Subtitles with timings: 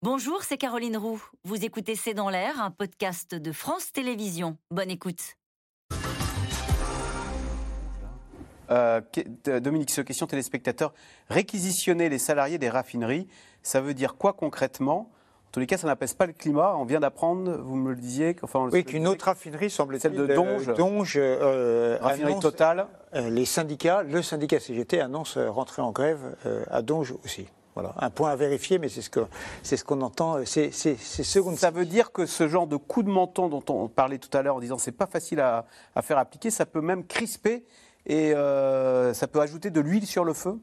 [0.00, 1.20] Bonjour, c'est Caroline Roux.
[1.42, 4.56] Vous écoutez C'est dans l'air, un podcast de France Télévisions.
[4.70, 5.34] Bonne écoute.
[8.70, 9.00] Euh,
[9.60, 10.94] Dominique, ce question téléspectateur.
[11.28, 13.26] Réquisitionner les salariés des raffineries,
[13.64, 15.10] ça veut dire quoi concrètement?
[15.48, 16.76] En tous les cas, ça n'apaise pas le climat.
[16.76, 18.36] On vient d'apprendre, vous me le disiez.
[18.42, 22.86] Enfin, oui, qu'une autre raffinerie semble celle de Donge, euh, Donge euh, raffinerie totale.
[23.14, 26.36] les syndicats, le syndicat CGT annonce rentrer en grève
[26.70, 27.48] à Donge aussi.
[27.98, 29.28] Un point à vérifier, mais c'est ce qu'on
[29.62, 30.38] ce qu'on entend.
[30.44, 30.70] C'est.
[30.72, 34.42] Ça veut dire que ce genre de coup de menton dont on parlait tout à
[34.42, 37.64] l'heure en disant c'est pas facile à, à, faire appliquer, ça peut même crisper
[38.06, 40.58] et euh, ça peut ajouter de l'huile sur le feu?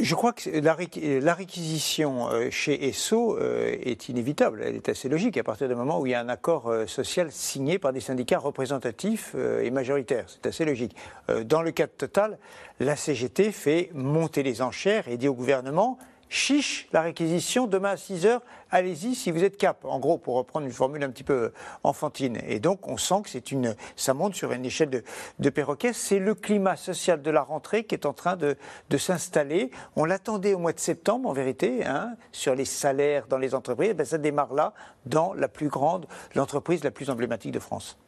[0.00, 5.36] Je crois que la, réquisition euh, chez ESSO euh, est inévitable, elle est assez logique
[5.36, 8.38] à partir du moment où il y a un accord social signé par des syndicats
[8.38, 10.24] représentatifs et majoritaires.
[10.28, 10.96] C'est assez logique.
[11.44, 12.38] Dans le cas Total,
[12.80, 15.98] la CGT fait monter les enchères et dit au gouvernement
[16.32, 18.40] chiche la réquisition, demain à 6 heures,
[18.70, 19.84] allez-y si vous êtes cap.
[19.84, 21.52] En gros, pour reprendre une formule un petit peu
[21.84, 22.38] enfantine.
[22.46, 25.04] Et donc, on sent que c'est une, ça monte sur une échelle de,
[25.38, 25.92] de perroquet.
[25.92, 28.56] C'est le climat social de la rentrée qui est en train de,
[28.88, 29.70] de s'installer.
[29.94, 33.94] On l'attendait au mois de septembre, en vérité, hein, sur les salaires dans les entreprises.
[33.94, 34.72] Ben, ça démarre là,
[35.04, 37.98] dans la plus grande, l'entreprise la plus emblématique de France.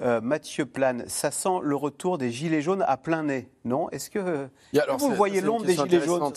[0.00, 3.90] Euh, Mathieu Plane, ça sent le retour des gilets jaunes à plein nez, non?
[3.90, 4.48] Est-ce que,
[4.98, 6.32] vous voyez l'ombre des gilets jaunes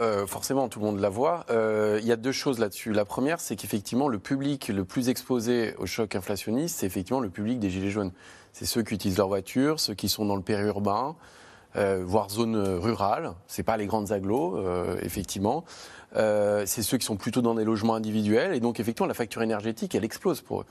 [0.00, 1.46] euh, Forcément, tout le monde la voit.
[1.50, 2.92] Euh, il y a deux choses là-dessus.
[2.92, 7.30] La première, c'est qu'effectivement, le public le plus exposé au choc inflationniste, c'est effectivement le
[7.30, 8.12] public des gilets jaunes.
[8.52, 11.16] C'est ceux qui utilisent leur voiture, ceux qui sont dans le périurbain,
[11.74, 13.32] voire zone rurale.
[13.46, 14.58] C'est pas les grandes agglos,
[15.02, 15.64] effectivement.
[16.14, 18.54] c'est ceux qui sont plutôt dans des logements individuels.
[18.54, 20.66] Et donc, effectivement, la facture énergétique, elle explose pour eux.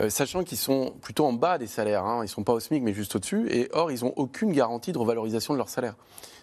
[0.00, 2.04] Euh, sachant qu'ils sont plutôt en bas des salaires.
[2.04, 2.22] Hein.
[2.24, 3.46] Ils sont pas au SMIC, mais juste au-dessus.
[3.50, 5.94] Et or, ils n'ont aucune garantie de revalorisation de leur salaire.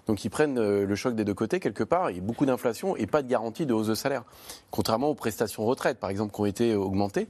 [0.08, 2.46] Donc ils prennent euh, le choc des deux côtés quelque part, il y a beaucoup
[2.46, 4.24] d'inflation et pas de garantie de hausse de salaire.
[4.72, 7.28] Contrairement aux prestations retraite, par exemple, qui ont été augmentées.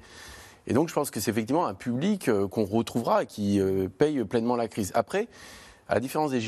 [0.68, 3.62] Et donc je pense que c'est effectivement un public euh, qu'on retrouvera et qui
[3.98, 4.92] paye pleinement la crise.
[4.94, 5.28] Après,
[5.90, 6.40] à différence des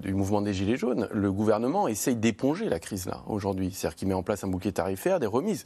[0.00, 3.70] du mouvement des Gilets jaunes, le gouvernement essaye d'éponger la crise là aujourd'hui.
[3.70, 5.64] C'est-à-dire qu'il met en place un bouquet tarifaire, des remises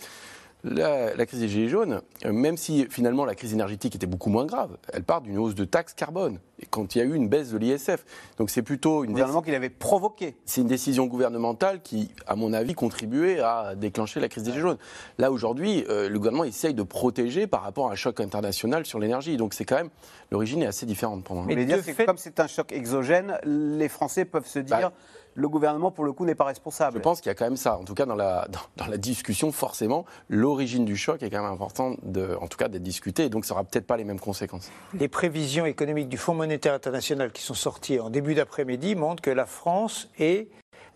[0.64, 4.46] la, crise des Gilets jaunes, euh, même si finalement la crise énergétique était beaucoup moins
[4.46, 6.38] grave, elle part d'une hausse de taxes carbone.
[6.58, 8.04] Et quand il y a eu une baisse de l'ISF.
[8.38, 9.10] Donc c'est plutôt une.
[9.10, 10.36] gouvernement qu'il avait provoqué.
[10.46, 14.62] C'est une décision gouvernementale qui, à mon avis, contribuait à déclencher la crise des Gilets
[14.62, 14.78] jaunes.
[15.18, 18.98] Là, aujourd'hui, euh, le gouvernement essaye de protéger par rapport à un choc international sur
[18.98, 19.36] l'énergie.
[19.36, 19.90] Donc c'est quand même.
[20.30, 21.44] L'origine est assez différente pour moi.
[21.46, 24.80] Mais dire, comme c'est un choc exogène, les Français peuvent se dire.
[24.80, 24.92] Bah,
[25.34, 26.98] le gouvernement, pour le coup, n'est pas responsable.
[26.98, 27.76] Je pense qu'il y a quand même ça.
[27.78, 31.52] En tout cas, dans la, dans, la discussion, forcément, l'origine du choc est quand même
[31.52, 33.24] importante, de, en tout cas, d'être discutée.
[33.24, 34.70] Et donc, ça n'aura peut-être pas les mêmes conséquences.
[34.94, 39.30] Les prévisions économiques du Fonds monétaire international qui sont sorties en début d'après-midi montrent que
[39.30, 40.48] la France est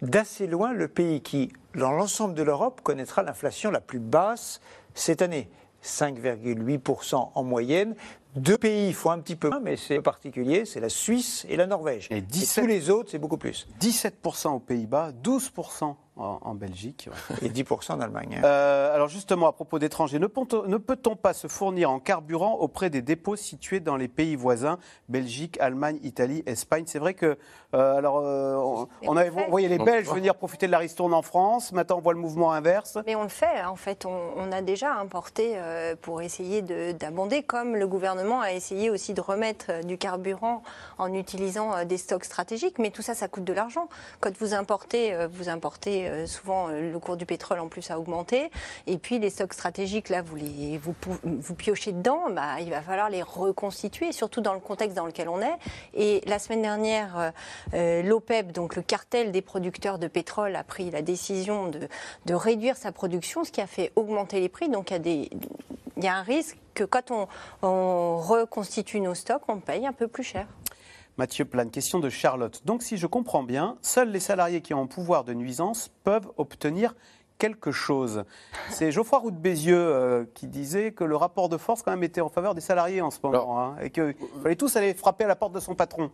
[0.02, 4.60] d'assez loin le pays qui, dans l'ensemble de l'Europe, connaîtra l'inflation la plus basse
[4.94, 5.48] cette année.
[5.82, 7.94] 5,8% en moyenne,
[8.36, 11.66] deux pays font un petit peu moins, mais c'est particulier, c'est la Suisse et la
[11.66, 12.08] Norvège.
[12.10, 13.66] Et, tous les autres, c'est beaucoup plus.
[13.80, 17.08] 17% aux Pays-Bas, 12% en, Belgique.
[17.42, 18.38] Et 10% en Allemagne.
[18.38, 18.44] Hein.
[18.44, 23.02] Euh, alors justement, à propos d'étrangers, ne, peut-on pas se fournir en carburant auprès des
[23.02, 24.78] dépôts situés dans les pays voisins,
[25.08, 26.84] Belgique, Allemagne, Italie, Espagne?
[26.86, 27.38] C'est vrai que,
[27.74, 31.72] euh, alors, euh, on, avait, voyez les Belges venir profiter de la ristourne en France,
[31.72, 32.98] maintenant on voit le mouvement inverse.
[33.06, 35.56] Mais on le fait, en fait, on, a déjà importé
[36.00, 40.62] pour essayer d'abonder, comme le gouvernement a essayé aussi de remettre du carburant
[40.96, 43.88] en utilisant des stocks stratégiques, mais tout ça, ça coûte de l'argent.
[44.20, 47.98] Quand vous importez, vous importez euh, souvent, euh, le cours du pétrole en plus a
[47.98, 48.50] augmenté.
[48.86, 53.10] Et puis les stocks stratégiques, là, vous, les, vous, piochez dedans, bah, il va falloir
[53.10, 55.56] les reconstituer, surtout dans le contexte dans lequel on est.
[55.94, 57.32] Et la semaine dernière,
[57.74, 61.88] euh, l'OPEP, donc le cartel des producteurs de pétrole, a pris la décision de,
[62.26, 64.68] de réduire sa production, ce qui a fait augmenter les prix.
[64.68, 65.30] Donc il y a, des,
[65.96, 67.26] il y a un risque que quand on,
[67.62, 70.46] on reconstitue nos stocks, on paye un peu plus cher.
[71.18, 72.62] Mathieu Plane, question de Charlotte.
[72.64, 76.28] Donc, si je comprends bien, seuls les salariés qui ont un pouvoir de nuisance peuvent
[76.36, 76.94] obtenir
[77.38, 78.24] quelque chose.
[78.70, 82.04] C'est Geoffroy Roux de Bézieux euh, qui disait que le rapport de force quand même
[82.04, 85.24] était en faveur des salariés en ce moment hein, et qu'il fallait tous aller frapper
[85.24, 86.10] à la porte de son patron.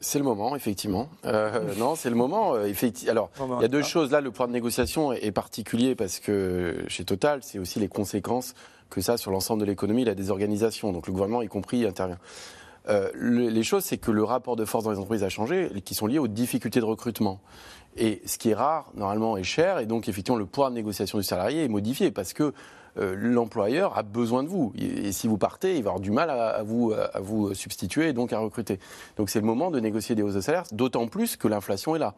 [0.00, 1.08] C'est le moment, effectivement.
[1.24, 2.54] Euh, non, c'est le moment.
[2.54, 2.72] Euh,
[3.08, 4.10] Alors, il y a deux choses.
[4.10, 8.54] Là, le pouvoir de négociation est particulier parce que chez Total, c'est aussi les conséquences
[8.90, 10.92] que ça sur l'ensemble de l'économie, la désorganisation.
[10.92, 12.18] Donc, le gouvernement, y compris, intervient.
[12.88, 15.94] Euh, les choses, c'est que le rapport de force dans les entreprises a changé, qui
[15.94, 17.40] sont liées aux difficultés de recrutement.
[17.96, 21.18] Et ce qui est rare, normalement, est cher, et donc effectivement, le pouvoir de négociation
[21.18, 22.52] du salarié est modifié parce que
[22.98, 24.72] euh, l'employeur a besoin de vous.
[24.78, 28.12] Et, si vous partez, il va avoir du mal à, vous, à vous substituer et
[28.12, 28.78] donc à recruter.
[29.16, 31.98] Donc c'est le moment de négocier des hausses de salaire, d'autant plus que l'inflation est
[31.98, 32.14] là.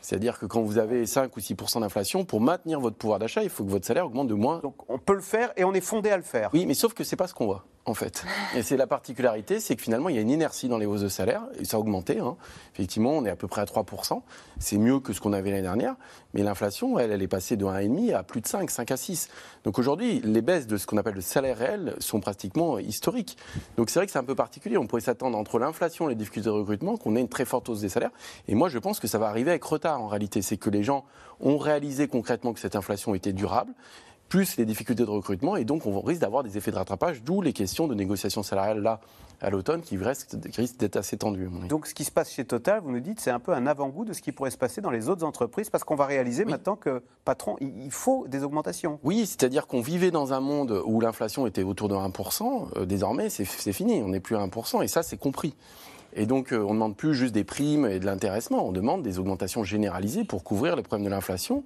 [0.00, 3.50] C'est-à-dire que quand vous avez 5 ou 6% d'inflation, pour maintenir votre pouvoir d'achat, il
[3.50, 4.58] faut que votre salaire augmente de moins.
[4.58, 6.50] Donc on peut le faire et on est fondé à le faire.
[6.52, 8.24] Oui, mais sauf que c'est pas ce qu'on voit en fait.
[8.54, 11.00] Et c'est la particularité, c'est que finalement, il y a une inertie dans les hausses
[11.00, 12.20] de salaire, et ça a augmenté.
[12.20, 12.36] Hein.
[12.74, 14.22] Effectivement, on est à peu près à 3%.
[14.58, 15.96] C'est mieux que ce qu'on avait l'année dernière,
[16.32, 19.28] mais l'inflation, elle, elle est passée de 1,5 à plus de 5, 5 à 6.
[19.64, 23.36] Donc aujourd'hui, les baisses de ce qu'on appelle le salaire réel sont pratiquement historiques.
[23.76, 24.78] Donc c'est vrai que c'est un peu particulier.
[24.78, 27.68] On pourrait s'attendre entre l'inflation et les difficultés de recrutement qu'on ait une très forte
[27.68, 28.12] hausse des salaires.
[28.46, 30.40] Et moi, je pense que ça va arriver avec retard en réalité.
[30.40, 31.04] C'est que les gens
[31.40, 33.72] ont réalisé concrètement que cette inflation était durable
[34.32, 37.42] plus les difficultés de recrutement, et donc on risque d'avoir des effets de rattrapage, d'où
[37.42, 38.98] les questions de négociation salariale là
[39.42, 40.36] à l'automne qui risquent,
[40.78, 41.50] d'être assez tendues.
[41.68, 44.06] Donc ce qui se passe chez Total, vous nous dites, c'est un peu un avant-goût
[44.06, 46.76] de ce qui pourrait se passer dans les autres entreprises, parce qu'on va réaliser maintenant
[46.76, 48.98] que, patron, il faut des augmentations.
[49.04, 53.28] Oui, c'est-à-dire qu'on vivait dans un monde où l'inflation était autour de 1%, euh, désormais
[53.28, 55.54] c'est fini, on n'est plus à 1%, et ça c'est compris.
[56.14, 59.02] Et donc, euh, on ne demande plus juste des primes et de l'intéressement, on demande
[59.02, 61.64] des augmentations généralisées pour couvrir les problèmes de l'inflation.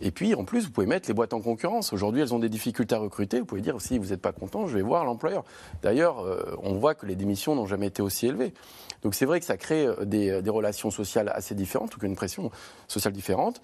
[0.00, 1.92] Et puis, en plus, vous pouvez mettre les boîtes en concurrence.
[1.92, 3.40] Aujourd'hui, elles ont des difficultés à recruter.
[3.40, 5.44] Vous pouvez dire, si vous n'êtes pas content, je vais voir l'employeur.
[5.82, 8.54] D'ailleurs, euh, on voit que les démissions n'ont jamais été aussi élevées.
[9.02, 12.50] Donc, c'est vrai que ça crée euh, des, relations sociales assez différentes, ou qu'une pression
[12.86, 13.60] sociale différente.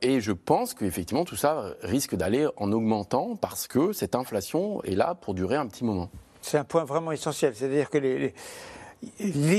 [0.00, 4.94] et je pense qu'effectivement, tout ça risque d'aller en augmentant parce que cette inflation est
[4.94, 6.08] là pour durer un petit moment.
[6.40, 7.54] C'est un point vraiment essentiel.
[7.54, 8.32] C'est-à-dire que les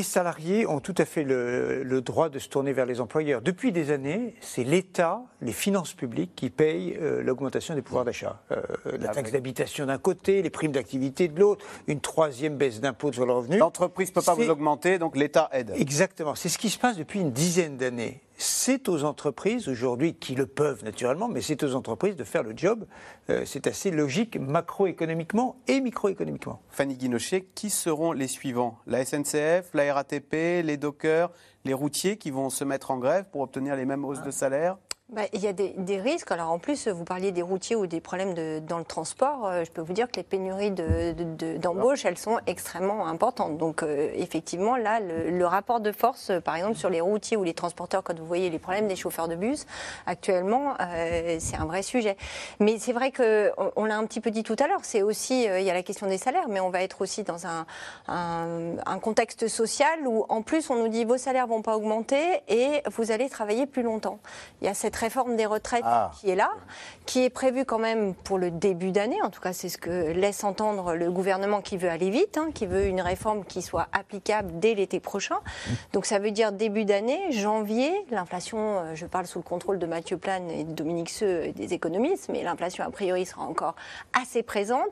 [0.04, 3.42] salariés ont tout à fait le, droit de se tourner vers les employeurs.
[3.42, 8.42] Depuis des années, c'est l'État, les finances publiques qui payent euh, l'augmentation des pouvoirs d'achat.
[8.52, 8.62] Euh,
[9.00, 13.26] la taxe d'habitation d'un côté, les primes d'activité de l'autre, une troisième baisse d'impôt sur
[13.26, 13.58] le revenu.
[13.58, 15.74] L'entreprise ne peut pas vous augmenter, donc l'État aide.
[15.76, 16.36] Exactement.
[16.36, 20.48] C'est ce qui se passe depuis une dizaine d'années c'est aux entreprises aujourd'hui qui le
[20.48, 22.86] peuvent naturellement, mais c'est aux entreprises de faire le job.
[23.30, 26.62] Euh, c'est assez logique macroéconomiquement et microéconomiquement.
[26.70, 28.80] Fanny Guinochet, qui seront les suivants?
[28.88, 31.32] La SNCF, la RATP, les dockers,
[31.66, 34.78] les routiers qui vont se mettre en grève pour obtenir les mêmes hausses de salaire?
[35.12, 36.32] Bah, il y a des, risques.
[36.32, 39.48] Alors en plus, vous parliez des routiers ou des problèmes dans le transport.
[39.48, 43.58] Euh, je peux vous dire que les pénuries d'embauche, elles sont extrêmement importantes.
[43.58, 47.56] Donc euh, effectivement, là, le, rapport de force, par exemple sur les routiers ou les
[47.56, 49.66] transporteurs, quand vous voyez les problèmes des chauffeurs de bus,
[50.06, 52.16] actuellement, euh, c'est un vrai sujet.
[52.60, 54.82] Mais c'est vrai que on, l'a un petit peu dit tout à l'heure.
[54.84, 57.48] C'est aussi, il y a la question des salaires, mais on va être aussi dans
[57.48, 57.66] un,
[58.08, 62.84] un, contexte social où en plus on nous dit vos salaires vont pas augmenter et
[62.92, 64.20] vous allez travailler plus longtemps.
[64.62, 66.12] Il y a cette réforme des retraites ah.
[66.20, 66.50] qui est là,
[67.06, 69.22] qui est prévue quand même pour le début d'année.
[69.24, 72.50] En tout cas, c'est ce que laisse entendre le gouvernement qui veut aller vite, hein,
[72.54, 75.40] qui veut une réforme qui soit applicable dès l'été prochain.
[75.94, 77.92] Donc ça veut dire début d'année, janvier.
[78.12, 81.52] L'inflation, euh, je parle sous le contrôle de Mathieu Plane et de Dominique Seux et
[81.54, 83.76] des économistes, mais l'inflation a priori sera encore
[84.14, 84.90] assez présente.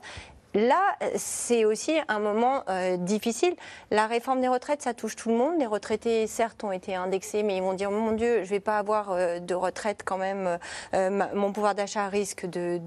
[0.57, 3.55] Là, c'est aussi un moment euh, difficile.
[3.91, 5.53] La réforme des retraites, ça touche tout le monde.
[5.59, 8.59] Les retraités, certes, ont été indexés, mais ils vont dire mon Dieu, je ne vais
[8.59, 10.57] pas avoir euh, de retraite quand même.
[10.95, 12.79] Euh, mon pouvoir d'achat risque de,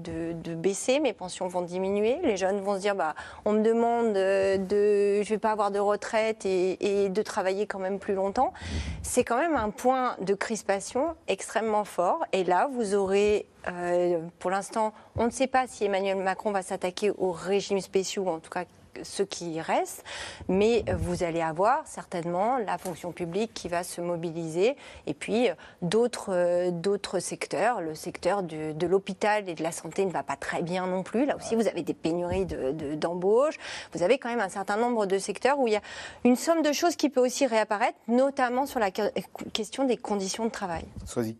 [0.53, 2.17] baisser, mes pensions vont diminuer.
[2.23, 3.15] Les jeunes vont se dire bah,
[3.45, 7.79] on me demande de, je vais pas avoir de retraite et, et de travailler quand
[7.79, 8.51] même plus longtemps.
[9.01, 12.25] C'est quand même un point de crispation extrêmement fort.
[12.33, 16.61] Et là, vous aurez euh, pour l'instant, on ne sait pas si Emmanuel Macron va
[16.61, 18.65] s'attaquer aux régimes spéciaux, en tout cas
[19.03, 20.03] ce qui reste,
[20.47, 24.75] mais vous allez avoir certainement la fonction publique qui va se mobiliser
[25.07, 27.81] et puis euh, d'autres euh, d'autres secteurs.
[27.81, 31.25] Le secteur de l'hôpital et de la santé ne va pas très bien non plus.
[31.25, 33.57] Là aussi, vous avez des pénuries d'embauche.
[33.57, 35.81] De, vous avez quand même un certain nombre de secteurs où il y a
[36.23, 40.51] une somme de choses qui peut aussi réapparaître, notamment sur la question des conditions de
[40.51, 40.85] travail.
[41.05, 41.37] Sois-y,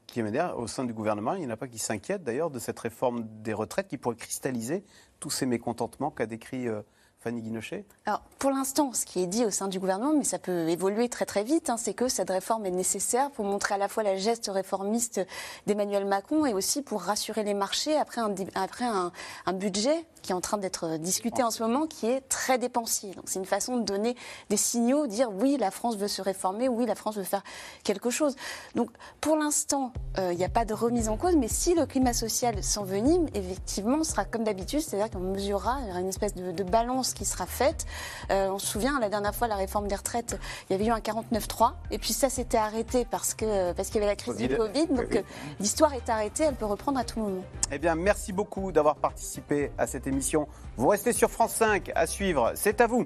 [0.55, 3.25] au sein du gouvernement, il n'y en a pas qui s'inquiètent d'ailleurs de cette réforme
[3.41, 4.83] des retraites qui pourrait cristalliser
[5.19, 6.81] tous ces mécontentements qu'a décrit euh,
[7.21, 10.39] Fanny Guinochet Alors, pour l'instant, ce qui est dit au sein du gouvernement, mais ça
[10.39, 13.77] peut évoluer très très vite, hein, c'est que cette réforme est nécessaire pour montrer à
[13.77, 15.21] la fois la geste réformiste
[15.67, 19.11] d'Emmanuel Macron et aussi pour rassurer les marchés après un, après un,
[19.53, 23.13] budget qui est en train d'être discuté en ce moment, qui est très dépensier.
[23.13, 24.15] Donc c'est une façon de donner
[24.49, 27.43] des signaux, dire oui, la France veut se réformer, oui, la France veut faire
[27.83, 28.35] quelque chose.
[28.75, 31.85] Donc pour l'instant, euh, il n'y a pas de remise en cause, mais si le
[31.85, 37.10] climat social s'envenime, effectivement, ce sera comme d'habitude, c'est-à-dire qu'on mesurera, une espèce de, balance
[37.13, 37.85] qui sera faite.
[38.31, 40.39] Euh, on se souvient, la dernière fois, la réforme des retraites,
[40.69, 44.01] il y avait eu un 49-3, et puis ça s'était arrêté parce que parce qu'il
[44.01, 44.87] y avait la crise du Covid.
[44.87, 45.21] Donc euh,
[45.59, 47.43] l'histoire est arrêtée, elle peut reprendre à tout moment.
[47.71, 50.47] Eh bien, merci beaucoup d'avoir participé à cette émission.
[50.77, 52.51] Vous restez sur France 5 à suivre.
[52.55, 53.05] C'est à vous.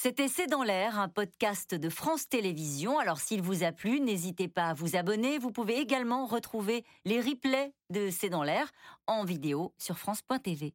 [0.00, 3.00] C'était C'est dans l'air, un podcast de France Télévisions.
[3.00, 5.38] Alors s'il vous a plu, n'hésitez pas à vous abonner.
[5.38, 8.70] Vous pouvez également retrouver les replays de C'est dans l'air
[9.08, 10.72] en vidéo sur France.tv.